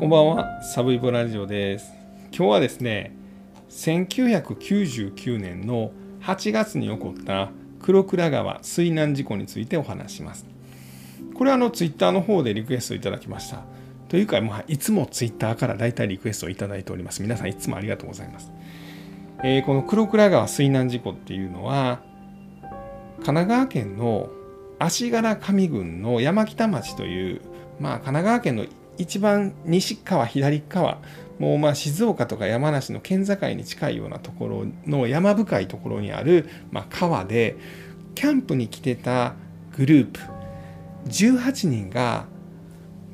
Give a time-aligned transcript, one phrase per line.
[0.00, 1.92] こんばんは、サブイボラジオです。
[2.34, 3.14] 今日はですね、
[3.68, 5.92] 1999年の
[6.22, 7.50] 8月に起こった
[7.82, 10.46] 黒倉川水難事故についてお話します。
[11.34, 13.62] これはあのツイッターの方でリクエストいただきました。
[14.08, 17.20] というか、まあ、いつもツイッターから大体リクエストをいただいております。
[17.20, 18.50] 皆さんいつもありがとうございます。
[19.44, 22.00] えーこの黒倉川水難事故っていうのは、
[23.16, 24.30] 神奈川県の
[24.78, 27.42] 足柄上郡の山北町という、
[27.78, 28.64] まあ、神奈川県の
[29.00, 30.98] 一番西側左側
[31.38, 37.56] もうまあ静岡とか山梨の県境に近いようなところの山深いところにある、まあ、川で
[38.14, 39.34] キャンプに来てた
[39.76, 40.20] グループ
[41.06, 42.26] 18人が、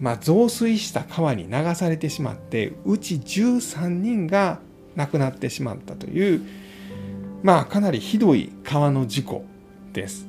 [0.00, 4.58] まあ、増水した川に流されてしまってうち13人が
[4.96, 6.42] 亡くなってしまったという、
[7.44, 9.44] まあ、かなりひどい川の事故
[9.92, 10.26] です。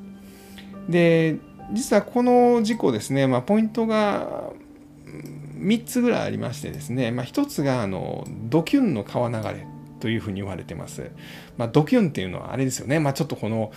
[0.88, 1.40] で
[1.74, 4.52] 実はこの事故ですね、まあ、ポイントが
[5.60, 9.68] 3つぐらいありましてですね、まあ、1つがあのドキュンの川流れ
[10.00, 11.12] というふうに言われてます。
[11.58, 13.72] まあ、ドキュンっていうのはあれですよね、まあ、ちょっとこの、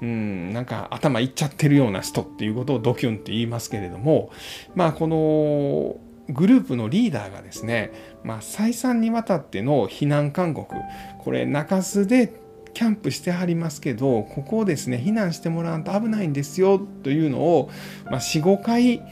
[0.00, 4.30] うん、なんか頭いっちゃってるような人っていうことをドキュンって言いますけれども、
[4.74, 5.96] まあ、この
[6.32, 10.74] グループのリーダーがですね、まあ、再三にわたっての避難勧告、
[11.18, 12.32] これ中洲で
[12.72, 17.70] キャンプしてはりますけど、ここをですね、避難してもらうと危ないんですよというのを、
[18.06, 19.02] まあ、4、5回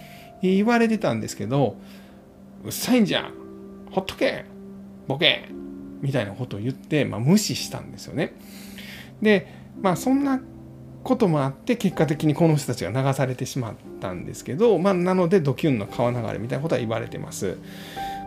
[0.43, 1.77] 言われてたんですけど、
[2.65, 3.33] うっさいんじゃん
[3.91, 4.45] ほっとけ
[5.07, 5.49] ボケ
[6.01, 8.35] みたいなことを言って、まあ、無視したんですよね。
[9.21, 9.47] で、
[9.81, 10.41] まあそんな
[11.03, 17.57] こともあって結果的にこの人たちが流されてしまったんですけど、まあ、なのでドキュンの川流れみたいなことは言われてます。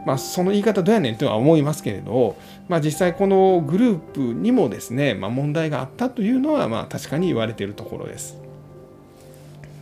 [0.05, 2.35] まあ、その言い方どうやねんとは思いますけれど、
[2.69, 8.37] まあ、実際このグループにもですね、まあ、問題があったというのはまあ確かに言われているところです。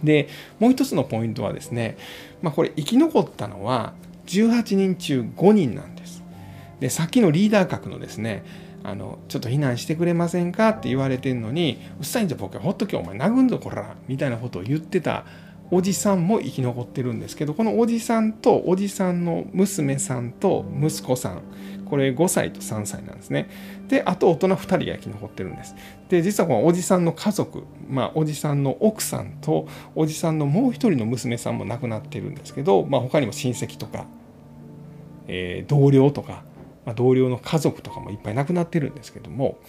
[0.01, 1.97] でもう一つのポイントはですね、
[2.41, 3.93] まあ、これ生き残ったのは
[4.27, 6.23] 18人中5人なんです。
[6.79, 8.43] でさっきのリーダー格のですね
[8.83, 15.25] あのちょっと避難してくれませんかって言われてんのにうっさいんじゃ僕はほっとけお前殴んぞこらみたいなことを言ってた
[15.71, 21.41] おじさんも生き残ってるんですけどこのおじさんとおじさんの娘さんと息子さん
[21.85, 23.49] これ5歳と3歳なんですね。
[23.87, 25.75] であと大人2人が生き残ってるんです。
[26.09, 34.07] で実はこのおじさんの家族まあおじさんの奥さんとおじさんのもう一人の娘さんも亡くなってるんですけど、まあ、他にも親戚とか、
[35.27, 36.43] えー同僚とか、
[36.85, 39.59] まあ、同僚の家族とかもいっぱい亡くなってるんですけども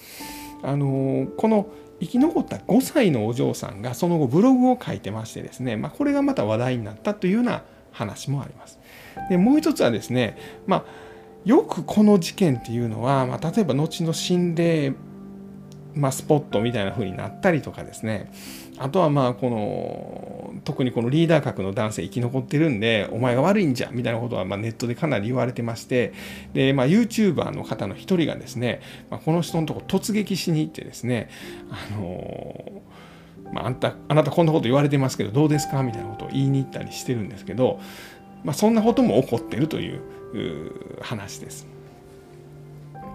[0.62, 1.66] あのーこの
[2.04, 8.78] 生き残った5歳のお嬢さんがその後ブログを書いてましてですね、まあ、これがまた話題になったというような話もあります。
[9.31, 10.84] でもう一つはですね、まあ、
[11.44, 14.94] よくこの事件っていうのは、まあ、例えば後の心霊、
[15.94, 18.31] まあ、スポットみたいな風になったりとかですね
[18.79, 26.12] あとはまあこの特にこのリーダー格の男性生き残ってるんでお前が悪いんじゃみたいなことはまあネットでかなり言われてまして
[26.55, 28.81] で、まあ、YouTuber の方の一人がですね、
[29.11, 31.31] まあ、この人のとこ突撃しに行ってですね
[31.71, 32.83] あの
[33.53, 35.83] まあ、あんたあなたこんなこと言われてますけどどうですか？
[35.83, 37.79] みたいなことを言いに行ったりしてるんですけど、
[38.43, 40.01] まあ、そんなことも起こってるという
[41.01, 41.69] 話です。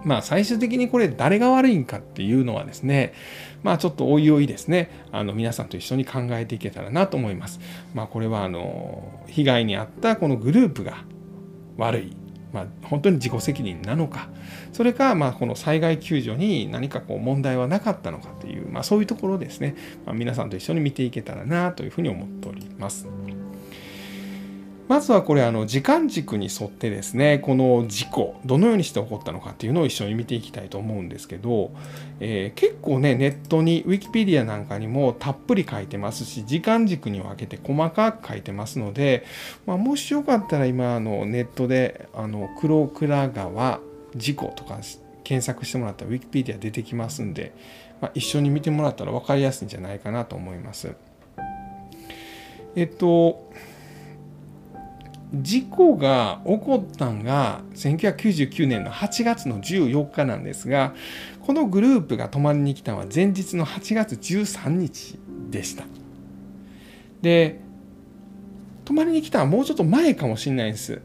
[0.04, 3.12] まあ最終的にこれ誰が悪いんかっていうのはですね
[3.62, 7.60] まあちょっとおいおいですねあの皆さんと一緒に考えていけたらなと思います。
[7.94, 11.04] まあこれはあの被害に遭ったこのグループが
[11.76, 12.16] 悪い、
[12.52, 14.28] まあ、本当に自己責任なのか
[14.72, 23.08] それかまあこの災害救助に何かこう問題はなかったのかという、まあ、そういうところですね、まあ、皆さんと一緒に見ていけたらなというふうに思っております。
[24.90, 31.70] まずはこれあの時間軸に沿ってですねこの事故どのようにして起こったのかっていうのを一緒に見ていきたいと思うんですけど、
[32.18, 39.24] えー結構ねネットにウィキペディアなんかにもたっぷり書いてますし時間軸に分けて細かく書いてますので、
[39.64, 43.80] まあ、もしよかったら今あのネットであの黒倉川
[44.16, 44.78] 事故とか
[45.22, 47.54] 検索してもらったらウィキペディア出てきますんで、
[48.00, 50.96] まあ、一緒に見てもらったら分かりやすいんじゃないかなと思います。
[52.74, 53.50] えっと
[55.34, 60.94] 事故が起こったんが1999年の8月の14日なんですが
[61.42, 65.18] このグループが泊まりに来たのは前日の8月13日
[65.50, 65.84] でした。
[67.22, 67.60] で
[68.84, 71.00] 泊まりに来たのはもうちょっと前かもしれないです。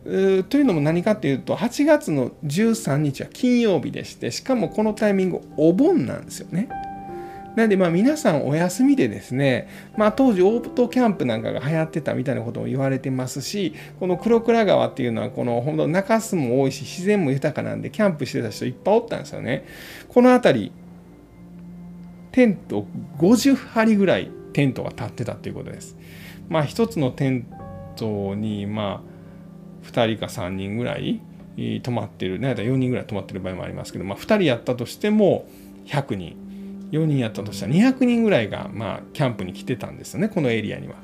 [0.50, 6.68] というのも何かっていうと8月の13日は金曜日でしてしかもこのタイミングお盆なんですよね。
[7.56, 19.66] なんでまあ皆さんお休みでですね、まあ、当時オートキャンプなんかが流行ってたみたいなことも言われてますしこの黒倉川っていうのはこの本当中州も多いし自然も豊かなんでキャンプしてた人いっぱいおったんですよね。
[20.10, 20.72] この辺り
[22.32, 22.86] テント
[23.18, 25.96] 50張りぐらいテントが立ってたということです。
[26.50, 27.48] まあ一つのテン
[27.96, 31.22] トにまあ2人か3人ぐらい
[31.82, 35.48] 泊まってる、ね、4人ぐらい泊まってる場合もありますけど、まあ、2人やったとしても
[35.86, 36.45] 100人
[36.92, 40.96] 4人やったとしたら200人ぐらいが、まあ、キャンプに来てたんですよねこのエリアには。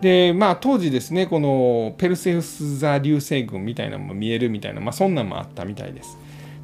[0.00, 6.18] でまあ当時ですねこのペルセウス座流星群みたいなのも見えるみたいな、まあ、そんなんもあったみたいです。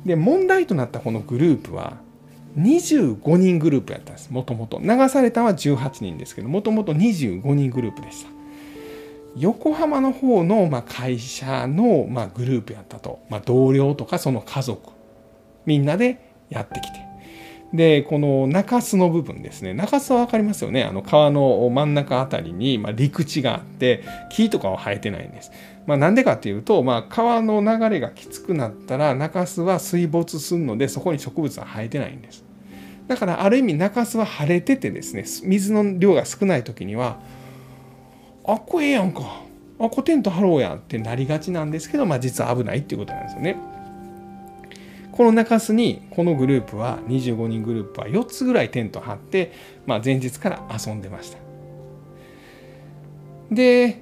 [0.05, 1.99] で問題となったこのグループは
[2.59, 8.31] 25人グループやったんですもともと流されたは18人ですけどもともと25人グループでした
[9.37, 14.93] 横浜の方のま会社のまグループやったと、まあ、同僚とかその家族
[15.67, 17.08] みんなでやってきて
[17.73, 25.53] でこの中州の部分ですね中州は分かりますよねあの川の真ん中あたりにま陸地があって木とかは生えてないんです。
[25.87, 32.45] まあ、なんでかっていうと、まあ、川の流れがきつくなったら中州は水没するのでそこに植物は生えてないんです。
[33.07, 37.19] だからある意味中州は晴れててですね水の量が少ない時には
[38.45, 39.43] あっこええやんか
[39.79, 43.57] あっこテント張ろうやってなりがちなんですけど、まあ、実は危ないっていうことなんですよね。
[45.19, 49.51] この中州にこのグループは25人グループは4つぐらいテント張って、
[49.85, 51.39] まあ、前日から遊んでました。
[53.51, 54.01] で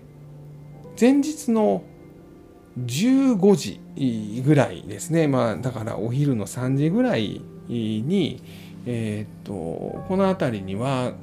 [1.00, 1.84] 前日の
[2.84, 8.42] 15時ぐらいですね、まあ、だからお昼の3時ぐらいに、
[8.84, 11.14] えー、っとこの辺りには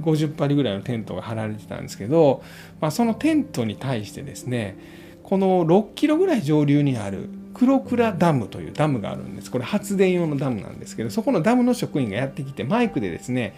[0.00, 2.42] 50張りぐらいのテントが張られてたんですけど、
[2.80, 4.76] まあ、そのテントに対してですね
[5.22, 7.28] この6キロぐらい上流にある
[7.60, 9.50] 黒倉ダムというダムがあるんです。
[9.50, 13.54] これ発電用のダムなんですけどそこのダムの職員がやってきてマイクでですね、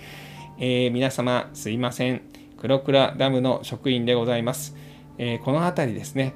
[0.58, 2.22] えー、皆様すいません。
[2.58, 4.74] 黒倉ダムの職員でございます、
[5.18, 6.34] えー、この辺りですね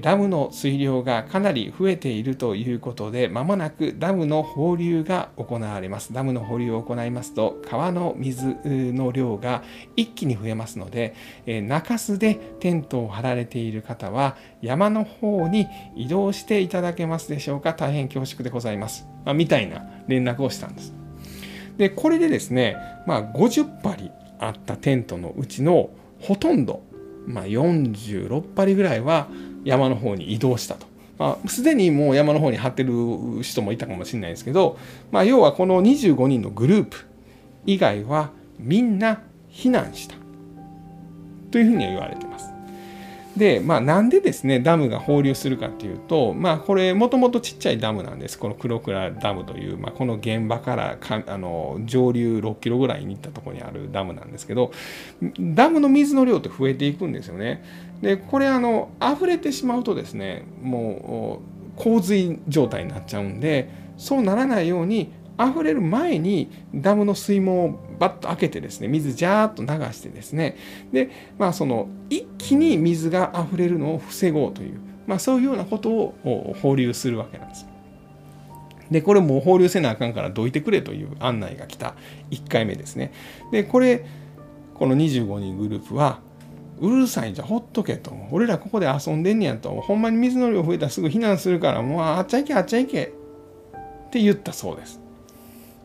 [0.00, 6.12] ダムの水量がかなり増えているということで、まもなくダムの放流が行われます。
[6.12, 9.62] ダムの放流を行いますと、川の水の量が
[9.94, 11.14] 一気に増えますので、
[11.46, 17.72] 中州でテントを張られている方は、山の方に移動していただけますでしょうか。
[17.74, 19.06] 大変恐縮でございます。
[19.24, 20.92] まあ、みたいな連絡をしたんです。
[21.76, 22.76] で、これでですね、
[23.06, 25.90] まあ、50針あったテントのうちの
[26.20, 26.82] ほとんど、
[27.26, 29.28] まあ、46針ぐらいは
[29.64, 30.86] 山の方に移動したと。
[31.18, 34.78] まあ、すでにもう山の方に張ってる人もいたかもしれないですけど、
[35.10, 36.96] まあ、要はこの25人のグループ
[37.66, 39.20] 以外はみんな
[39.50, 40.14] 避難した
[41.50, 42.50] というふうには言われてます。
[43.36, 48.38] で、まあ、なんでですね、ダムが放流するかっていうと、まあ、これ、もともとちっちゃいダムなんです。
[48.38, 54.72] この黒倉ダムという、まあ、この現場からかあの上流6キロぐらいに行ったところにあるダムなんですけど、
[55.38, 57.64] ダムの水の量って増えていくんですよね。
[58.02, 61.42] で、これ、あの、溢れてしまうとですね、も
[61.76, 70.56] う、洪水状態になっちゃうんで、そうならないように、溢れる前にダムの水門をバッと開けてですね水ジャーッと流してですね
[70.92, 77.66] でまあその一気に水が溢れるのを防ごうという、まあ、そういうようなことを放流するわけなんです。
[78.90, 81.94] でこれもう放流せなあかんからどいてくれという案内が来た
[82.32, 83.12] 1回目ですね。
[83.52, 84.04] でこれ
[84.74, 86.20] この25人グループは
[86.80, 93.12] うるさいんじゃほっとけと俺らここで遊んでんねやとほんまに水の量増えたらすぐ避難するからもうあっちゃいけあっちゃいけ
[94.06, 95.00] って言ったそうです。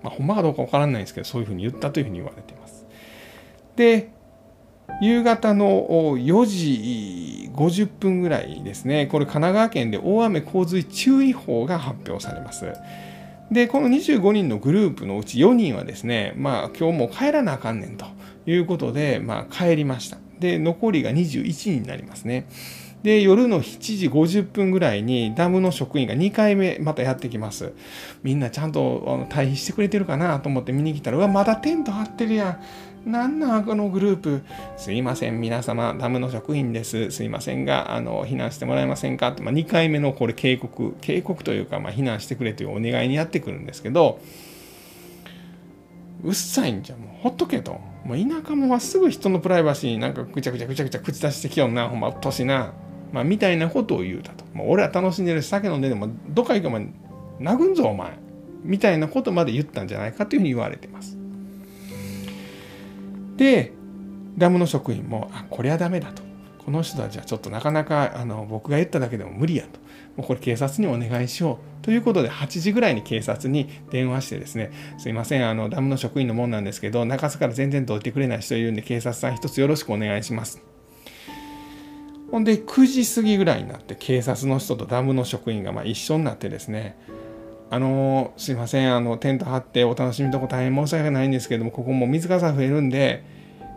[0.01, 2.86] まあ、ほんまかどうかわからないんですけどそういうふうに言ったというふうに言われています。
[3.75, 4.12] で
[5.01, 12.72] 夕方の4時50分ぐらいですねこれ神奈川県で大雨洪水注意報が発表されます。
[13.51, 18.05] でこの25人のグループのうち4人はですねまあ今日も帰らなあかんねんと
[18.46, 20.17] いうことで、まあ、帰りました。
[20.39, 22.48] で残りが21になりますね。
[23.04, 27.74] で、夜の7時50分ぐらいにダムの職員が2回目またやってきます。
[28.24, 32.60] みんなちゃんと退避してくれてるかなと思って見に来たら、うわ、まだテント張ってるや
[33.06, 33.12] ん。
[33.12, 34.42] なんなんこのグループ。
[34.77, 37.12] すいません、皆様、ダムの職員です。
[37.12, 39.27] すいませんが、あの、避難してもらえませんか？
[39.27, 44.20] って、まあ、2回目のこれ警告、警告というか、まあ、避難してくれというお願いにやってくるんですけど、
[46.24, 47.79] うっさいんじゃ、もうほっとけと。
[48.05, 52.74] もう田舎もまっすぐ人のプライバシーになんかぐちゃぐちゃぐちゃぐちゃ口出してきよんな、ほんま、うっとしな。
[53.12, 54.45] まあ、みたいなことを言うたと。
[54.53, 56.88] まあ、俺は楽しんでるし、酒飲んででも、どっか行く前、
[57.39, 58.17] 殴んぞ、お前。
[58.63, 61.17] みたいなことまで言ったんじゃないかというふうに言われてます。
[63.38, 63.74] で、
[64.38, 66.24] ダムの職員も、あ、これはダメだと。
[66.65, 69.79] この人たちはちょっとなかなかあの僕が言っただけでも無理やと。
[70.17, 71.75] もうこれ警察にお願いしよう。
[71.86, 80.63] ということで、8時ぐらいに警察に電話してですね、すいません、あのダムの職員のもんなんですけど、中洲から全然どいてくれない人いるんで、警察さん一つよろしくお願いします。
[82.32, 86.98] ほんで9時過ぎぐらいになって警察の人とダムの職員がま一緒になってですね
[87.70, 93.24] あのすいませんあのテント張ってお楽しみのとこ大変申し訳ないんですけどもここも水かさ増えるんで、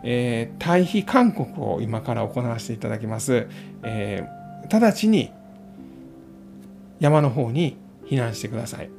[0.03, 3.47] えー、退避勧告を今から行わせていただきます、
[3.83, 5.31] えー、直ちに
[6.99, 7.77] 山の方に
[8.09, 8.89] 避難してください。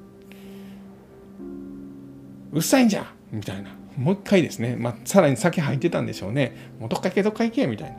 [2.53, 3.71] うっさいんじゃみたいな。
[3.97, 6.73] もう一回ですね、まあ、さらに先入ってたんでしょうね。
[6.79, 7.97] もうどっか行けどっか行けみたいな。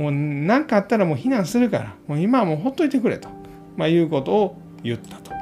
[0.00, 3.28] もう何かあったらもう避難するから、もう今はもうほっといてくれと、
[3.76, 5.32] まあ、いうことを言ったと。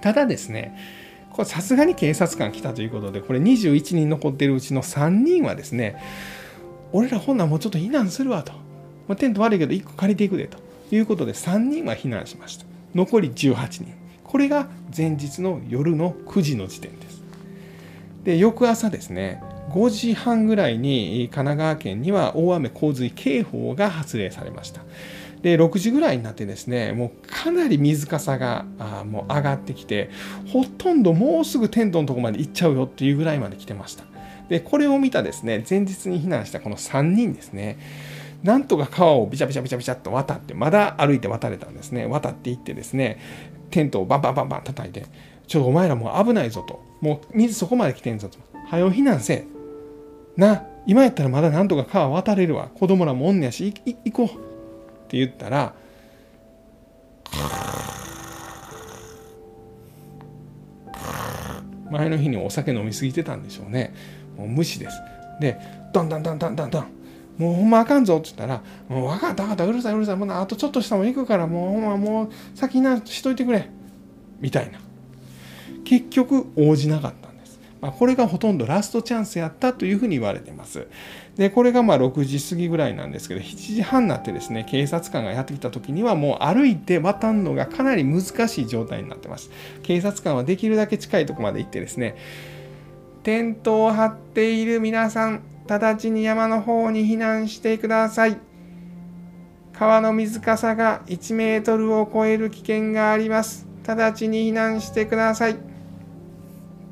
[0.00, 0.76] ただですね、
[1.30, 5.96] これさすがに警察官来たということで、これ21人残ってるうちの3人はですね、
[6.92, 8.52] 俺らほんならもうちょっと避難するわと。
[9.08, 10.58] まあ、テント悪いけど1個借りていくでと
[10.90, 12.75] いうことで3人は避難しました。
[12.94, 13.86] 残り18人。
[14.24, 17.22] これが前日の夜の9時の時点です。
[18.24, 24.82] で、翌朝ですね、5時半ぐらいに神奈川県には大雨洪水警報が発令されました。
[25.42, 30.10] で6時ぐらいになってですねもうかなり水かさがあもう上がってきて
[30.52, 34.04] ほとんどもうすぐテントのとこまで行っちゃうよっていうぐらいまで来てました
[34.48, 37.78] でこれを見たですね前日に避難したこの3人ですね
[38.42, 42.06] なんとか川をビチャビチャビチャビチャっと渡ってまだ歩いて渡れたんですね。
[42.06, 43.18] 渡っていってですね
[43.70, 45.06] テントをバンバンバンバン叩いて
[45.46, 46.84] ちょっとお前らもう危ないぞと。
[47.00, 48.38] もう水そこまで来てんぞと。
[48.68, 49.46] 早う避難せ
[50.36, 52.68] な今やったらまだなんとか川渡れるわ。
[52.74, 54.30] 子供らもおんねやし行こうっ
[55.08, 55.74] て言ったら
[61.90, 63.94] 前の日にお酒飲みすぎてたんでしょうね。
[64.36, 65.00] もう無視です。
[65.40, 65.58] で
[65.92, 66.86] ドンドンドンドンドンドン
[67.38, 70.16] もうほんまあかんぞって言ったら「もう分かった分かったうるさいうるさい。
[70.16, 73.68] もうあとちょっとしたも行くからもうほんまもう先なしといてくれ」
[74.40, 74.78] みたいな。
[75.84, 80.88] 結局応じなかったんです、まあ、これがほとんどラストチャンスやったというふうに言われています。
[81.36, 89.50] でこれがまあ6時過ぎぐらいなんですけど7時半になってですね警察官がやってきた時にはもう歩いて渡るのがかなり難しい状態になってます。
[89.84, 92.16] 警察官はできるだけ近いとこまで行ってですね
[93.22, 98.38] テントを張っている皆さん直ちに山の方に避難してください。
[99.72, 103.66] 川の水かさが1メートルを超える危険があります。
[103.86, 105.56] 直ちに避難してください。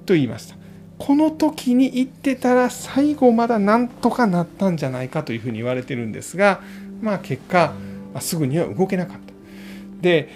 [0.04, 0.56] と言いました。
[0.98, 6.60] この時に行ってたら最後まだなんとかなったんじゃないかというふうに言われてるんですが
[7.02, 7.74] まあ結果、
[8.20, 9.32] すぐには動けなかった。
[10.00, 10.28] で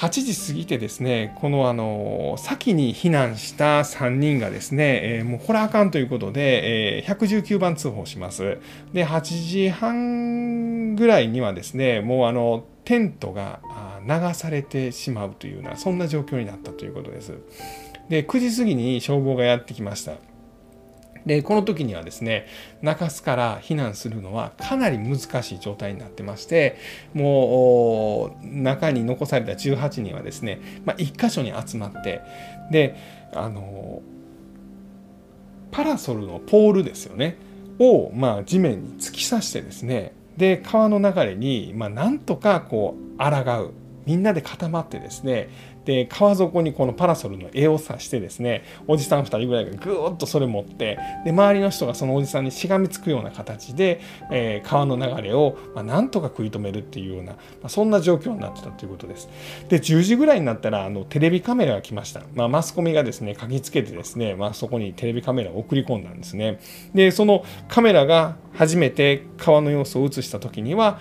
[0.00, 8.56] 8時過ぎてですねこのあの先に避難した3人がですね、えー、もうこれあかんということで、えー、119番通報します。
[8.94, 13.60] で8時半ぐらいにはですねもうあのテントが
[14.08, 17.34] 流されてしまうというようなそんな状況になったということです。
[18.08, 20.14] で9時過ぎに消防がやってきました
[21.26, 22.46] でこの時にはですね
[22.82, 26.76] 中洲から避難するのはかなり難しい状態になってまして
[27.14, 32.22] もう中に残された18人はですね、まあ、1箇所に集まって
[32.70, 32.96] で
[33.34, 34.02] あの
[35.70, 37.36] パラソルのポールですよね
[37.78, 43.74] を、まあ、地面に突き刺してですねで川の流れに、まあ、なんとかこう抗う。
[44.06, 45.50] みんなで固まってですね
[45.84, 59.28] で川底にこのパラソルの絵を刺してですねおじさん2人ぐらいがぐーっとそれ持ってで周りの人がそのおじさんにしがみつくような形で、えー、川の流れを、まあ、なんとか食い止めるっていうような、まあ、そんな状況になってたということです。
[59.68, 66.60] で10時ぐらいになったらあのテレビカメラが来ました、まあ、マスコミがですね嗅ぎつけてですね、まあ、そこにテレビカメラを送り込んだんですね。
[66.94, 70.98] でそのカメラが初めて川の様子を映した時には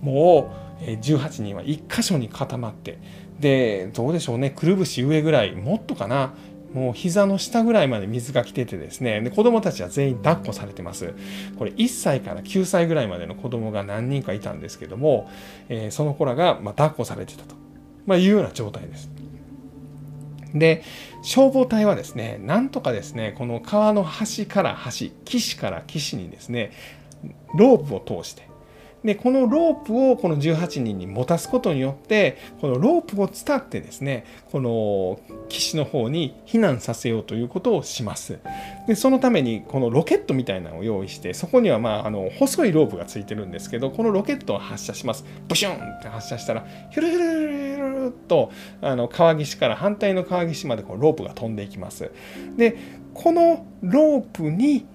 [0.00, 2.98] もう18人は1箇所に固まって
[3.40, 4.50] でどうでしょうね。
[4.50, 6.34] くるぶし上ぐらいもっとかな。
[6.74, 9.20] もう膝の下ぐらいまで水が来ててですね。
[9.20, 11.14] で子供たちは全員抱っこされてます。
[11.58, 15.28] これ1歳から9歳ぐらいまでの子供が何人かいたんですけども、
[15.68, 17.56] えー、その子らがま抱っこされてたと、
[18.06, 19.10] まあ、いうような状態です。
[20.54, 20.82] で
[21.22, 26.72] 消防隊はですねなんとかですねこの川の端から端岸から岸にですね
[27.54, 28.49] ロープを通して
[29.04, 38.38] でこのロープをこの18人に持たすことによってこのロープを伝ってですねこの岸の方に避難させようということをします。
[38.86, 45.24] でそのためにこのロケットみたいなのを用意してそこにはまああの細いロープがついてるんですけどこのロケットを発射します。
[45.48, 52.10] ブシュンって発射したらヒュルヒュルヒュルヒュルとあの川岸から反対の川岸までこうロープが飛んでいきます
[52.56, 52.76] で
[53.14, 54.86] このロープに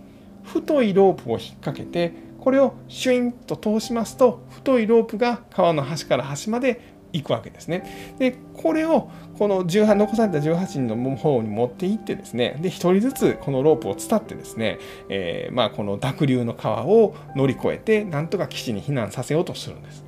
[0.43, 2.13] 太いロープを引っ掛けて
[2.45, 6.79] これをシュインと通しますと太いロープが川の端から端まで
[7.11, 8.15] 行くわけですね。
[8.19, 9.09] でこれを
[9.39, 14.77] この18残された18人の方に持っていってですねで1人ずつこのロープを伝ってですね、
[15.09, 20.04] えー、まあ、この濁流の川を乗り越えてなんとか岸に避難させようとするんです。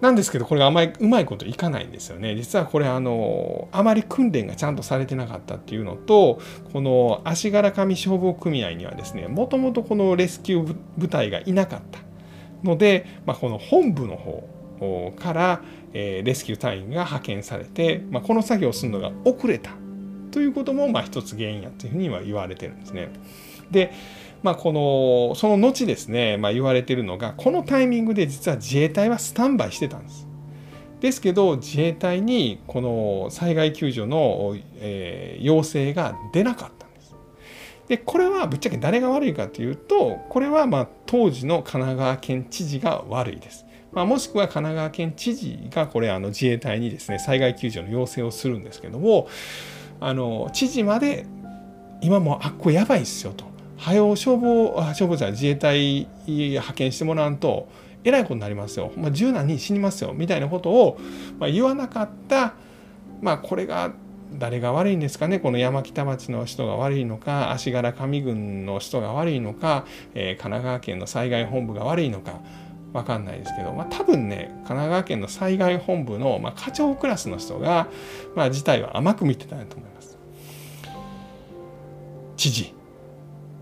[0.00, 6.40] なんですけどこれがあまりうまいこといかないんですよね実はこれあのあまり訓練がちゃんとされてなかったっていうのと
[6.72, 12.00] この足柄上消防組合にはですねもともとこのレスキュー部隊がいなかった
[12.62, 15.62] ので、まあ、この本部の方から、
[15.92, 19.72] えー、レスキュー隊員が派遣されて、まあ、この作業をするのが遅れた
[20.30, 23.10] ということもまあ一つ原因やというふうには言われてるんですね。
[23.70, 23.92] で
[24.42, 30.26] まあ、このその後ですね、まあ、言われてるのがこのタイミングで実は自衛隊はスタンバイしてたんです。
[31.00, 37.14] ですけど自衛隊にこの災害救助の、えー、要請が出なかったんです。
[37.88, 43.64] でこれはぶっちゃけ誰が悪いかというとこれはまあ当時の神奈川県知事が悪いです。
[43.90, 49.28] まあ、もしくは神奈川県知事がこれあの自衛隊にですね災害救助の要請をするんですけども
[49.98, 51.26] あの知事まで
[52.00, 53.47] 今もあっこやばいっすよと
[53.78, 57.68] 早う消防消防車自衛隊派遣してもらわんと
[58.04, 61.00] えらいことになりますよ、まあ、柔軟に死にますよみたいなことを、
[61.38, 62.54] まあ、言わなかった
[63.20, 63.92] まあこれが
[64.32, 65.38] 誰が悪いんですかね？
[65.38, 72.40] この山北町の人が悪いのか足柄上郡の人が悪いのか、えー、神奈川県の災害本部が悪いのか
[72.92, 77.88] 分かんないですけど、まあ、多分ね神奈川県の災害本部の、まあ、課長クラスの人が、
[78.34, 80.18] まあ、事態は甘く見てたんだと思います。
[82.36, 82.77] 知事。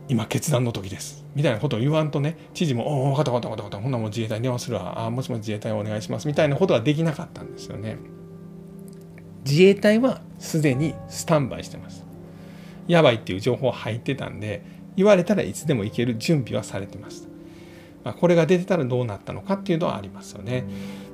[0.09, 7.97] 今決断の時ですみたいなことを言わんとね知事も「おお分かった分かった分かったほんなもう自衛隊に電話するわあもしも自衛隊お願いします」みたいなことはできなかったんですよね。
[9.45, 12.05] 自衛隊はすでにスタンバイしてます。
[12.89, 14.63] やばいっていう情報入ってたんで
[14.97, 17.29] 言われたらいつでも行ける準備はされてました。
[18.05, 20.65] まあ、これが出てたらどうなったのかっていうのはありますよね。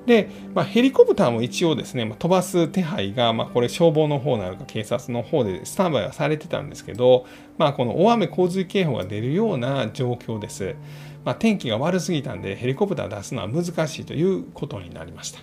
[0.07, 7.27] で、まあ、ヘリコプターも一応ですね、まあ、飛ばす手配が、まあ、これ消防の方なのか警察の方でスタンバイはされてたんですけど、
[7.59, 10.75] まあ、この大雨洪水警報が出るような状況です。
[11.25, 15.41] まあ、天気が悪すぎたんでヘリコプター出すのは難しいということになりました。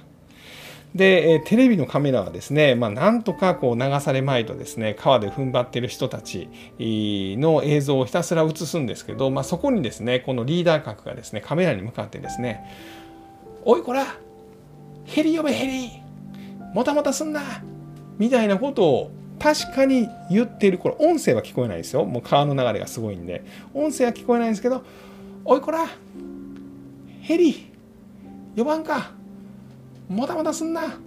[0.93, 6.49] で、テレビのカメラはですね、まあ、なんとかこう流されまいとですね、川で踏ん張ってる人たち
[6.79, 12.65] の映像をひたすら映すんですけど、まあ、そこにですね、このリーダー格がですね、カメラに向かってですね、
[13.65, 14.05] おいこら
[15.09, 15.91] ヘリ呼べヘリ
[16.73, 17.41] もたもたすんな
[18.17, 20.77] みたいなことを確かに言っている。
[20.77, 22.03] これ音声は聞こえないですよ。
[22.05, 23.43] もう川の流れがすごいんで。
[23.73, 24.83] 音声は聞こえないんですけど
[25.45, 25.87] おいこら
[27.21, 27.71] ヘリ
[28.55, 29.11] 呼ばんか
[30.09, 30.99] もたもたすんな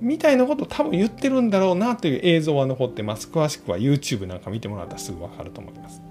[0.00, 3.28] みたいなことを多分言ってるんだろうなという映像は残ってます。
[3.28, 6.02] 詳しくは YouTube なんか見てもらったらすぐ分かると思います。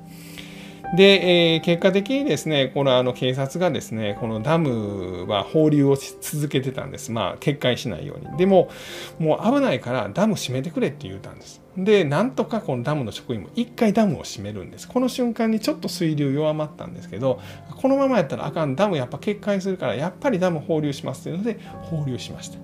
[0.96, 7.14] で、えー、結果的にですね、このあの警察がですね、このダムは放流をし続けてたんです。
[7.14, 8.38] まあ、決壊しないように。
[8.38, 8.70] でも、
[9.18, 11.62] もう危ないからダム閉めてくれって言うたんです。
[11.78, 14.88] で、なんとかこのダムの職員も一回ダムを閉めるんです。
[14.88, 17.40] この瞬間にちょっと水流弱まったんですけど、
[17.82, 22.58] このままやったらあかん、ダムやっぱ決壊するから、やっぱりダム放流しますというので、放流しました。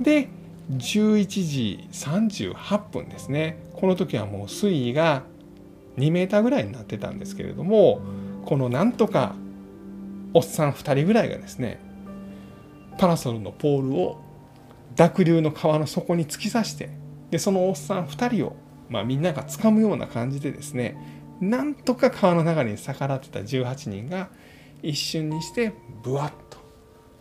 [0.00, 0.28] で、
[0.70, 3.58] 11時38分ですね。
[3.74, 5.22] この時はもう水位が
[5.96, 8.00] 2メーターぐらいになってたんですけれども
[8.44, 9.34] このなんとか
[10.34, 11.80] おっさん2人ぐらいがですね
[12.98, 14.20] パラソルのポールを
[14.94, 16.90] 濁流の川の底に突き刺して
[17.30, 18.56] でそのおっさん2人を、
[18.88, 20.96] まあ、みんなが掴むような感じでですね
[21.40, 24.28] なんとか川の流れに逆らってた18人が
[24.82, 26.58] 一瞬にしてブワッと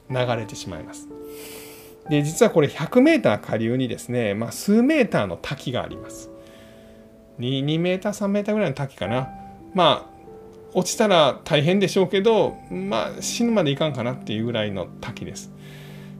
[0.09, 1.09] 流れてしまいます。
[2.09, 6.29] で実はこれ 100m 下流にですね、まあ、数メーターの滝があります。
[7.39, 9.29] 2, 2メーター3メーターぐらいの滝かな。
[9.73, 10.15] まあ
[10.73, 15.51] 落ちたら大変でしょうけどまあ死ぬまでいかんかなっていうぐらいの滝です。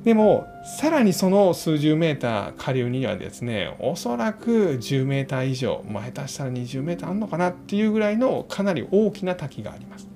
[0.06, 0.48] でも
[0.80, 10.08] さらにその数十メーター下流にはですねおそらく10メーター以上、まあ、下手したら20メーターあるのかなっていうぐらいのかなり大きな滝があります。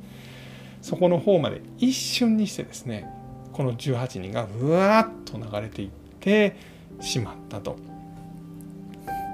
[0.82, 3.10] そこの方まで一瞬にしてですね
[3.52, 6.56] この18人がうわっと流れていって
[7.02, 7.89] しまったと。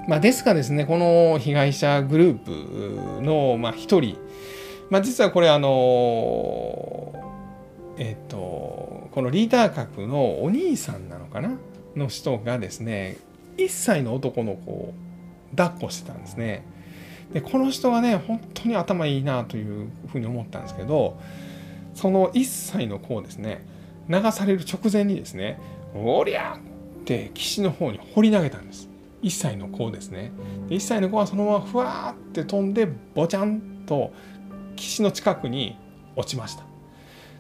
[0.07, 4.17] まあ、ですがですね、この被害者グループの、まあ、一人、
[4.89, 7.13] まあ、実はこれあの、
[7.97, 11.57] えっ、と、このリーダー格のお兄さんなのかな？
[11.95, 13.17] の人がですね、
[13.57, 14.93] 1歳の男の子を
[15.55, 16.65] 抱っこしてたんですね。
[17.33, 21.19] で、この人がね、本当に頭いいなというふうに思ったんですけど、
[21.93, 23.65] その1歳の子をですね、
[24.09, 25.59] 流される直前にですね、
[25.95, 26.59] おりゃ
[27.01, 28.89] って岸の方に放り投げたんです。
[29.25, 30.31] 1歳の子ですね。
[30.69, 34.13] で1歳の子はそのままふわーって飛んでボチャンと
[34.75, 35.77] 岸の近くに
[36.15, 36.63] 落ちました。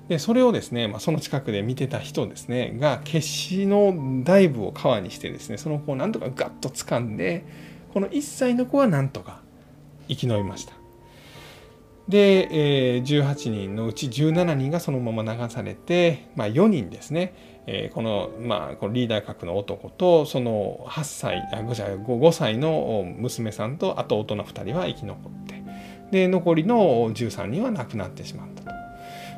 [0.07, 7.43] でそれをですね、まあ、その近くで見てた人ですねが決死のダイブを川にしてですねその子をなんとかガッと掴んで
[7.91, 9.41] この1歳の子はなんとか
[10.07, 10.73] 生き延びました。
[12.07, 25.63] で、えー、18人のうち17人がそのまま流されて、まあ、4人ですねえー、この,、まあ、このリーダー格の男とその8歳あ 5, 5歳の娘さんとあと大人2人は生き残って
[26.11, 28.71] で残りの13人は亡くなってしまったと。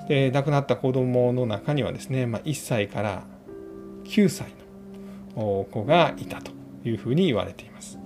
[0.09, 3.23] で亡くなった子供の中にはですね、まあ、1歳から
[4.05, 4.47] 9歳
[5.35, 6.51] の子がいたと
[6.85, 7.99] いうふうに言われています。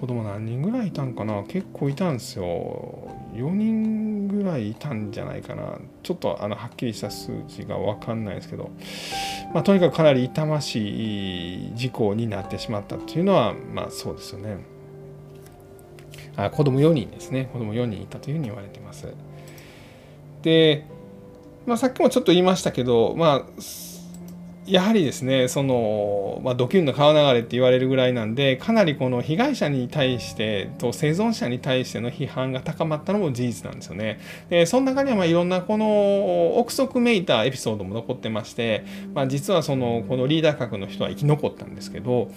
[0.00, 1.42] 子供何人ぐらいいたんかな？
[1.44, 3.08] 結構いたんですよ。
[3.38, 5.78] 4人ぐらいいたんじゃないかな。
[6.02, 8.70] ちょっとあのはっきりした数字が分かんないですけど、
[9.54, 14.58] まあ、とにかくかなり痛ましい事故になってしまったというのはまあそうですよね。
[16.36, 17.48] あ子供4人ですね。
[17.52, 19.06] 子供4人いたというふうに言われてます。
[20.42, 20.84] で、
[21.66, 23.60] まあ、さっきもちょっと言いましたけどまあ
[24.68, 34.20] やはりですねその、まあ、ドキュンの川流れって言われるぐらいなんでかなりこの被害者に対してと生存者に対しての批判が高まったのも事実なんですよね。
[34.50, 42.30] でその中にはまあいろんなこの憶測めいたエピソードも残ってまして、まあ、実はそのこのリーダー格の人は生き残ったんですけど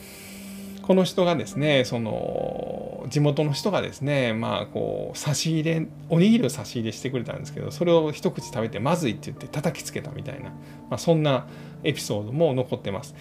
[0.81, 10.55] この人がですねその地元の人がですねまあこう差し入れおにぎりを差し入れしてくれたんですけどそれを一口食べてまずいって言って叩きつけたみたいな、ま
[10.91, 11.47] あ、そんな
[11.83, 13.15] エピソードも残ってます。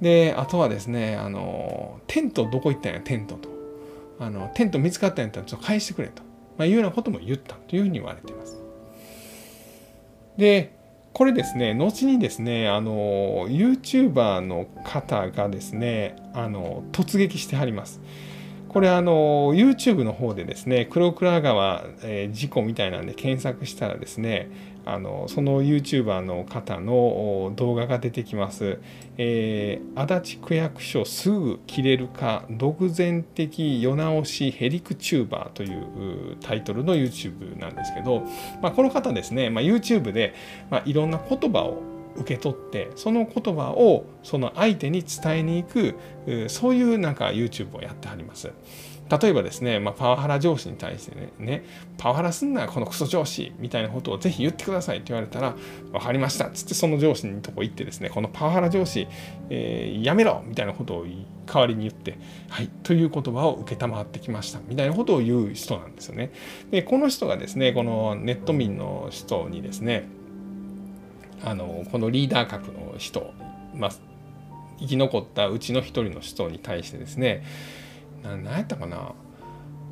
[0.00, 3.00] であとはですねあのテントどこ行ったんや？
[3.00, 3.48] テントと
[4.20, 6.22] あのテント見つかったんやったらちょっと返してくれと、
[6.56, 8.60] まあ、いうようなことも言ったというふうに言われています。
[10.36, 10.76] で
[11.12, 18.00] これですね後にですねあの YouTuber の方がですねあの突撃してはります。
[18.68, 24.50] これあの YouTube の方でですね黒倉川、えー、事故みたいなんで検索したらですね
[24.88, 28.78] あのその YouTuber の方の動画が出てきます。
[29.18, 38.22] えー、足立区役所すぐ切れるか独善的世直しヘリクチューバーというタイトルの YouTube なんですけど、
[38.62, 40.34] まあ、この方ですね、まあ、YouTube で、
[40.70, 41.82] まあ、いろんな言葉を
[42.16, 48.50] 受け取ってその言葉をその相手に伝えに行くそういうなんか YouTube をやってはります。
[49.10, 51.64] 例えばですね、まあ、パワハラ上司に対してね、ね
[51.96, 55.56] パワハラすんなこのクソ上司みたいなことをぜひ言ってくださいって言われたら、
[55.92, 59.06] 分かりましたつってその上司のとこ行ってですね、このパワハラ上司、
[59.50, 61.06] えー、やめろみたいなことを
[61.46, 62.18] 代わりに言って、
[62.50, 66.32] はい、という言葉を承ってきましたみたいなことを言う人なんですよね。
[66.70, 70.08] で、この人がですね、このネット民の人にですね、
[71.44, 73.32] あのこのリーダー格の人、
[73.74, 73.90] まあ、
[74.78, 77.44] 生き残ったうちの一人の人に対してですね
[78.22, 79.12] 何やったかな。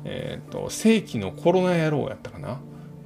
[0.05, 2.59] えっ、ー、と世紀のコロナ野郎やったかな。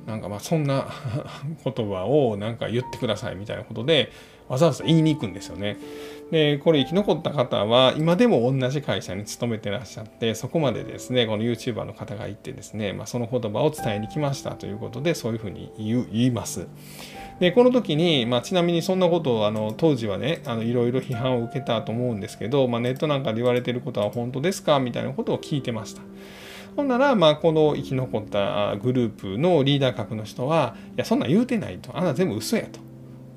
[0.06, 0.88] なんかまあそんな
[1.64, 4.12] 言葉をなんか言ってくださいみたいなことで
[4.52, 5.78] わざわざ言いに行くんですよね。
[6.30, 16.68] でこれ生き残った方は今でも同じ会社に勤めてらっしゃってそこまでですねこの YouTuber の方が行ってですね、まあ、その言葉を伝えに来ましたということでそういうふうに言います。
[17.40, 24.80] でこの時に、まあ、ちなみにそんなことをあの当時はねあのいろいろ批判を受けたと思うんですけど、まあ、ネットなんかで言われてることは本当ですか？
[24.80, 26.02] みたいなことを聞いてました。
[26.78, 31.98] ほんなら、まあ、この生き残ったグループのリーダー格の人は、いや、そんなん言うてないと。
[31.98, 32.80] あんな全部嘘やと。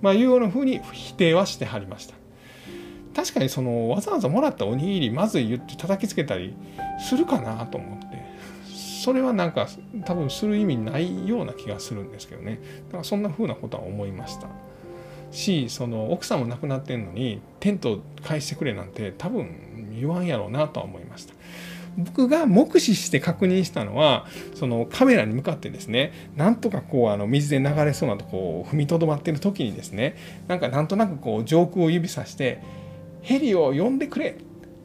[0.03, 2.15] まあ、いうようなふうに否定はしてはりました。
[3.15, 6.55] 確かにそのわざわざもらったおにぎりまずい言って叩きつけたり
[6.99, 8.25] するかなと思って。
[9.05, 9.69] それはなんか
[10.07, 12.59] 多分する意味ないような気がするんですけどね。
[12.87, 14.49] だからそんな風なことは思いました。
[15.31, 21.35] しその奥さんも亡くなってんのにテント返してくれなんて多分言わんやろうなとは思いました。
[21.97, 30.17] 僕が目視して確認したのはそのカメラに向かってですねなんとかこうあの水で流れそうなとこを踏みとどまってる時にですね
[30.49, 32.61] なんかなんとなくこう上空を指さして
[33.23, 34.37] 「ヘリを呼んでくれ」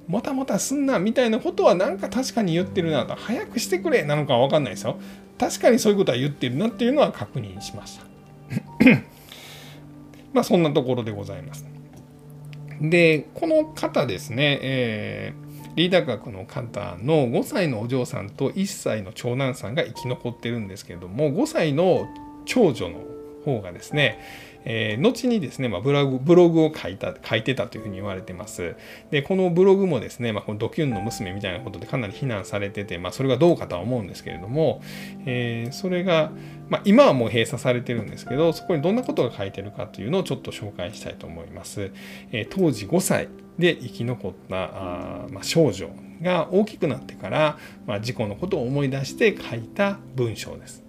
[0.07, 4.97] もたもたすんなみたいなことはなんか確かに言ってるなと早くしてくれなのかは分かんないですよ。
[5.37, 8.05] 確かにそういうことは言ってるなっていうのは確認しました。
[10.33, 11.65] まあそんなところでございます。
[12.81, 22.07] でこの方ですね、えー、リーダー学の方の5歳のお嬢さんと1歳の長男さんが生き残ってるんですけれども5歳の
[22.45, 22.99] 長女の
[23.45, 24.19] 方がですね
[24.65, 28.75] えー、後にですね、まあ、ブログブログを書いた書いてたというふうに言われてます。
[29.11, 34.81] で、このブログもですね、まあ、このドキュンの娘みたいなことでかなり非難されてて、まあ、それがどうかとは思うんですけれども、
[35.25, 36.31] えー、それが、
[36.69, 41.91] まあ、今はもう閉鎖されてるんですけど、そこにどんなことが書いてるかというのをちょっと紹介したいと思います。
[42.31, 45.89] えー、当時5歳で生き残ったあ、まあ、少女
[46.21, 50.88] が大きくなってから、まあ、事故のことを思い出して書いた文章です。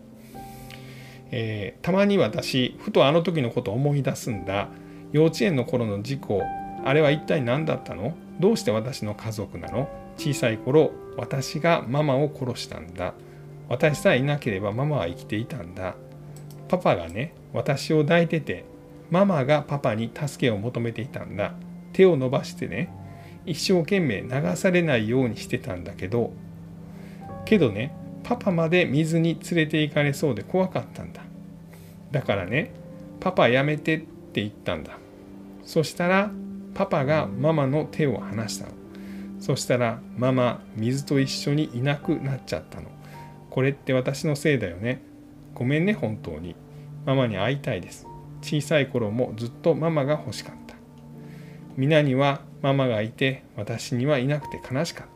[1.32, 4.68] えー、たまに私ふとあの時のことを思い出すんだ。
[5.12, 6.42] 幼稚園の頃の事故
[6.84, 8.14] あれは一体何だったの？
[8.38, 9.88] どうして私の家族なの？
[10.16, 13.14] 小さい頃私がママを殺したんだ。
[13.68, 15.94] 私さえいなければママは生きていたんだ。
[16.68, 18.64] パパがね私を抱いてて
[19.10, 21.54] ママがパパに助けを求めていたんだ。
[21.92, 22.92] 手を伸ばしてね
[23.46, 26.32] 一生懸命流されないようにしてたんだけど。
[27.44, 31.22] けどねパパまで水に連れて行かれそうで怖かったんだ。
[32.10, 32.72] だからね
[33.20, 34.98] パパやめてって言ったんだ。
[35.64, 36.30] そしたら
[36.74, 38.72] パパがママの手を離したの。
[39.40, 42.88] そしたらママ水と一緒にいなくなっちゃったの。
[43.50, 45.02] これって私のせいだよね。
[45.54, 46.54] ごめんね本当に。
[47.06, 48.06] ママに会いたいです。
[48.42, 50.76] 小さい頃もずっとママが欲しかった。
[51.76, 55.09] 皆にはママがいて私にはいなくて悲しかった。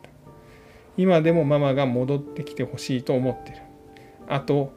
[0.97, 3.57] 今でもママが戻ってきてほしいと思ってる。
[4.27, 4.73] あと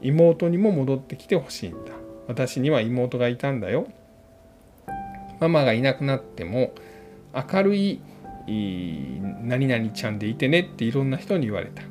[0.00, 1.92] 妹にも戻ってきてほしいんだ。
[2.26, 3.86] 私には妹がいたんだよ。
[5.40, 6.72] ママがいなくなっても
[7.34, 8.00] 明るい
[8.46, 11.82] 何々ちゃんでいてねっていろんな人に言われた。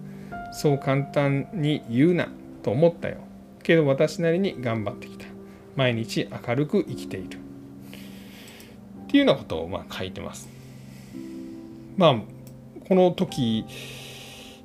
[0.51, 2.29] そう簡単に言うな
[2.63, 3.17] と思ったよ。
[3.63, 5.25] けど私なりに頑張ってきた。
[5.75, 7.37] 毎日明るく生きている。
[7.37, 10.49] っていうようなことをまあ書いてます。
[11.97, 12.19] まあ
[12.89, 13.65] この時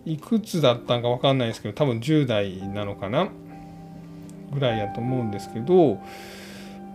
[0.06, 3.28] いくつだったんか分かんないですけど多分10代なのかな
[4.52, 5.98] ぐらいやと思うんですけど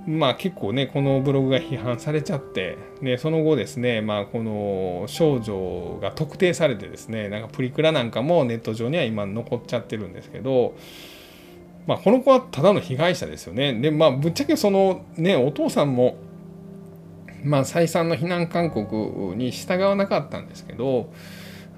[0.08, 10.76] まあ結構ねこのブログが批判されちゃってでその後ですねまあこの少女が特定されてですねなんかプリクラなんかもネット上には今残っちゃってるんですけど
[11.86, 13.74] まあこの子はただの被害者ですよね。
[13.74, 16.18] でまあぶっちゃけそのねお父さんも
[17.44, 21.12] まあ再三の避難勧告に従わなかったんですけど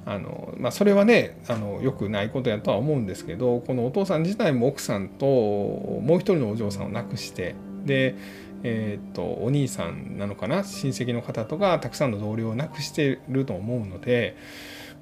[0.04, 8.16] あのまあ、それはねあのよくないことやとは思うんですけどこのお父さん自体も奥さんともう一人のお嬢さんを亡くしてで、
[8.64, 14.36] えー、っとお兄さんなのかな親戚の方とかたくさんの同僚を亡くしてると思うので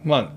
[0.03, 0.31] まあ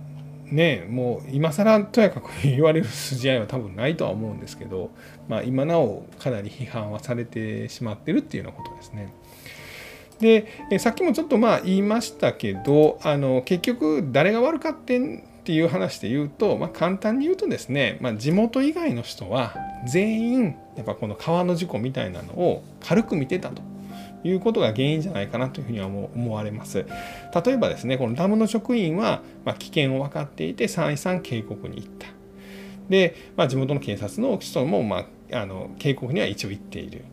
[0.53, 4.91] ねもう今更とやかく言われる筋合いは多分ないとは思うんですけど、
[5.29, 9.13] まあ、今なおかなり批判はされてしまってるっていうようなことですね。
[10.23, 23.61] でさっきもちょっとまあ言いましたけどあの結局誰が悪かってんっていう話で言うと、まあ、簡単に言うとですね、まあ、地元以外の人は全員やっぱこの川の事故みたいなのを軽く見てたと
[24.23, 26.87] いうことが原因じゃないかなというふうには思われます。
[27.45, 32.07] 例えばですね、このダムの職員は、ま危険を分かっていて再三警告に行った。
[32.89, 37.05] で、まあ、地元の警察の人も、まあ、あの警告には一応行っている。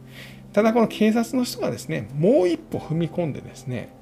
[0.53, 3.93] ただこの警察の人がですね、もう一歩踏み込んでですね、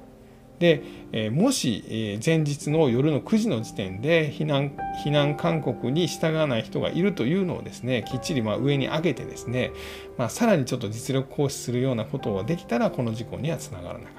[0.58, 0.82] で、
[1.12, 4.72] えもし、前日の夜の9時の時点で避難
[5.04, 9.72] 避難勧告に従わない人がいるというのをですねきっちりま上に上げてですね、
[10.16, 14.12] まあ、さらにちょっと実力行使するようなことができたらこの事故にはつながらなかっ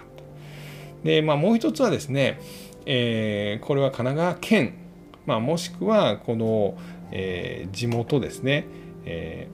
[1.04, 1.04] た。
[1.04, 2.40] で、まあ、もう一つはですね、
[2.86, 4.74] えー、これは神奈川県、
[5.26, 6.78] まあ、もしくはこの、
[7.12, 8.66] えー、地元ですね、
[9.06, 9.48] え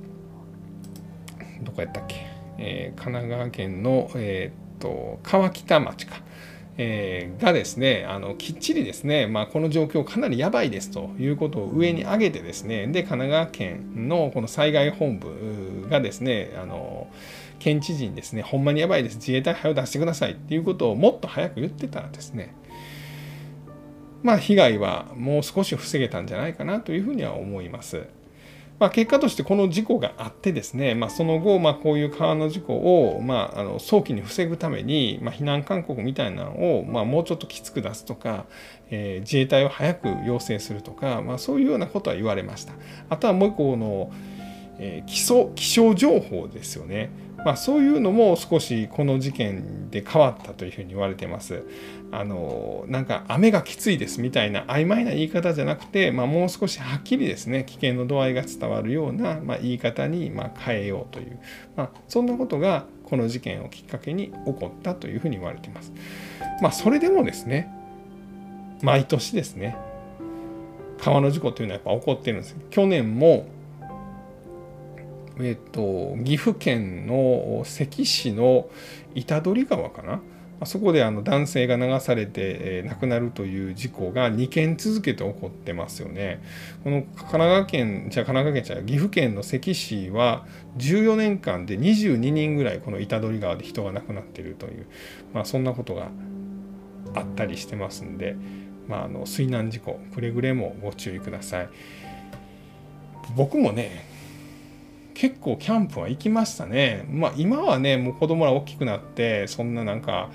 [1.61, 6.21] ー、どこやったっけ、え神奈川県の、えー、っと川北町か。
[6.77, 17.07] えー、がですねあのきっちりですね、まあ、この状況かなりやばいですということを上に上げてですねで神奈川県のこの災害本部がですねあの
[17.59, 22.53] 県知事にですねほんまにやばいです自衛隊早を出してくださいっていうことをもっと早く言ってたらですね
[24.21, 28.07] まあ被害はもう少し防げたんじゃないかなというふうには思います。
[28.77, 38.45] まあ、結果としてこの事故があってですね、まあ、その後、まあ、こういう川の事故を、まあ、あの早期に防ぐために、まあ、避難勧告みたいなのを、まあ、もうちょっときつく出すとか、
[38.89, 42.73] えー、自衛隊を早く要請するとか、まあ、そういうようなことは言われました。
[43.09, 44.11] あとはもう一個の、
[44.79, 47.09] えー、基礎気象情報ですよね。
[47.45, 51.63] まあ、そういうのも少しこの事件で変わったというふうに言われてます。
[52.11, 61.39] あのなんか雨がきついですみたいな曖昧な言い方じゃなくて、まあ、もう少しはっきりですね危険の度合いが伝わるような、まあ、言い方にま変えようという、
[61.75, 65.91] ま、そんなことがこの事件をきっかけに起こったというふうに言われてます。
[66.61, 67.69] まあ、それでもですね
[68.81, 69.77] 毎年ですね
[70.99, 73.45] 川の事故というのはやっぱ起こってるんです去年も
[75.39, 78.69] えっと、岐阜県の関市の
[79.13, 80.21] 板取川かな？
[80.63, 86.41] そこであの男性が流されて、え亡くなるという事故が2件続けて起こってますよね。
[86.83, 90.45] この神奈川県、じゃ神奈川県じゃ岐阜県の関市は
[90.77, 94.85] 14年間で22人ぐらいこの板取川で人が亡くなっているという、
[95.33, 96.09] まあ、そんなことが
[97.13, 98.37] あったりしてますんで、
[98.87, 101.69] まあ、あの水難事故くれぐれもご注意ください。
[103.35, 104.14] 僕もね
[105.15, 107.05] 結構キャンプは行きましたね。
[107.09, 110.29] まあ今はね、もう子供ら大きくなって、そんななんか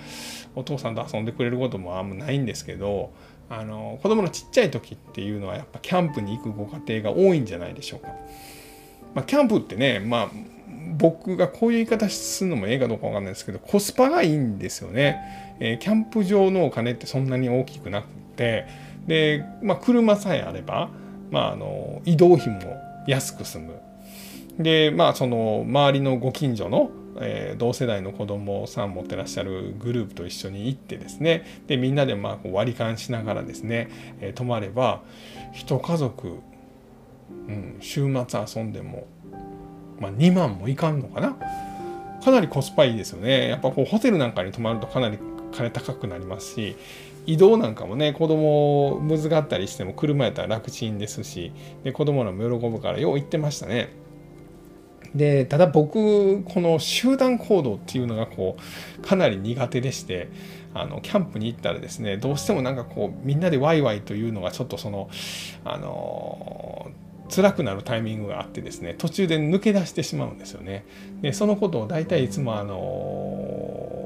[0.56, 3.12] お父さんと遊んでくれることもあんまないんですけど、
[3.48, 8.08] あの子供のちっちゃい時っていうのはやっぱキャンプに行くご家庭が多いんじゃないでしょうか。
[9.14, 10.30] まあ、キャンプってね、まあ
[10.96, 15.56] 僕がこういう言い方するのもええかどうかわかんないですけど、コスパがいいんですよね。
[15.60, 18.66] えー、キャンプ場のお金ってそんなに大きくなくて、
[19.06, 20.90] で、まあ車さえあれば、
[21.30, 23.89] まああの移動費も安く済む。
[24.62, 31.62] でまあその周りのご近所の、えー、同世代の子供さん持ってらっしゃるグループと一緒に行ってですね。
[31.66, 33.88] でみんなでまあこう割り勘しながらですね、
[34.20, 35.02] えー、泊まれば
[35.52, 36.40] 一家族、
[37.48, 39.06] うん、週末遊んでも、
[39.98, 41.36] まあ、2万もいかんのかな。
[42.22, 43.48] かなりコスパいいですよね。
[43.48, 45.18] やっぱこうホテルなんかに泊まるとかなり
[45.52, 46.76] 金高くなりますし
[47.26, 53.90] 移動なんかもね子供むずがったりしても車やったら楽ちんですしで子供らも喜ぶからよう行ってましたね。
[55.14, 58.56] でただ僕この集団行動っていうのがこ
[58.98, 60.28] うかなり苦手でして
[60.72, 65.10] あのキャンプに行ったらですねどうしてもなんかこうみんなでワイワイというのがちょっとその
[65.64, 66.92] あの
[67.28, 70.84] 辛くなるタイミングがあってですね途中で抜け出してしまうんですよね。
[71.22, 72.76] でそのことを大体いつもあの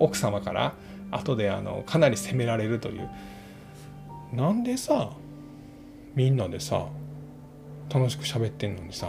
[0.01, 0.75] 奥様から
[1.11, 3.09] 後であのかなり責められるという
[4.33, 5.11] なんでさ
[6.15, 6.87] みんなでさ
[7.93, 9.09] 楽しく喋ってんのにさ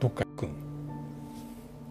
[0.00, 0.71] どっか行くん？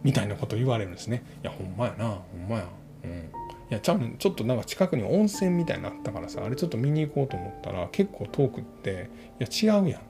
[0.03, 1.23] みたいなこと言われるんですね。
[1.43, 2.05] いやほんまやな。
[2.07, 2.65] ほんまや。
[3.03, 3.11] うん。
[3.11, 9.09] いやちゃんちょっとなんか近くに温泉みたいになったからさあれちょっと見に行こうと思ったら結構遠くって
[9.39, 10.01] いや違うやん。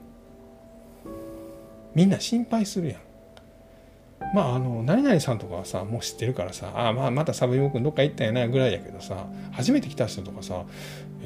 [1.94, 3.00] みんな心配するやん。
[4.34, 10.64] まああの何々さんとかはさもう知ってるからさあまあまたサブイボ君どっか行ったんやなぐらいやけどさ初めて来た人とかさ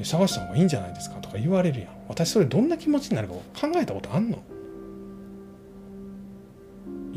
[0.03, 1.89] 探した方がいいんじゃないですかとか言われるやん。
[2.07, 4.39] 私それどんな気持ちになるか考えたことあんの？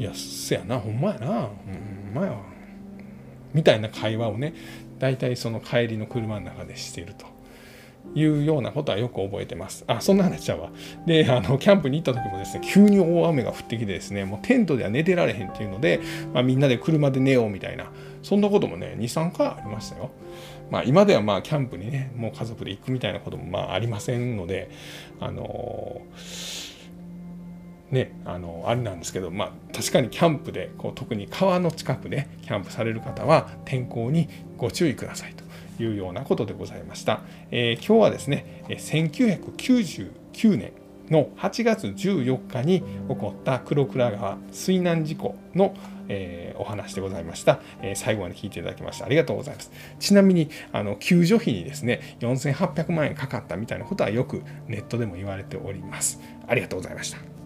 [0.00, 2.34] いやせやなほんまやなほんまや
[3.52, 4.54] みたいな会話をね
[4.98, 7.26] 大体その帰りの車の中でしていると。
[8.14, 9.84] いうようなことはよく覚えてます。
[9.86, 10.70] あ、そんな話ちゃうわ。
[11.06, 16.00] で、あの、キャンプに行った時もですね、急に大雨が降ってきてですね、もうテントでは寝てられへんっていうので、
[16.32, 20.10] まあ、みんなで車で寝ようみたいな、そんなこともね、2、3回ありましたよ。
[20.70, 24.70] まあ、今ではまあ、キャンプにね、もう家族で行くみたいなこともまあ、ありませんので、
[25.20, 26.69] あのー、
[27.90, 35.50] ね、あのあれなんですけど、まあ、確かにキャンプでこう特に川の近くでキャンプされる方は天候にご注意くださいと。
[35.83, 37.22] いうようなことでございました。
[37.50, 40.72] えー、今日はですね、1999年
[41.11, 45.74] の8月14日に起こった黒倉川水難事故の、
[46.09, 49.70] えー、お話でございました、えー、最後まで聞いていただきましてありがとうございます。
[49.98, 56.20] ちなみにあの救助費にですね4800万円かかったみたいなことはよくネットでも言われております。
[56.46, 57.39] ありがとうございました。